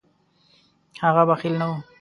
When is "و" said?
1.69-1.73